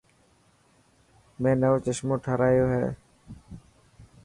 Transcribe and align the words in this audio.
مين 1.41 1.55
نوو 1.61 1.77
چشمو 1.85 2.15
ٺارايو 2.23 2.65
هي. 2.73 2.85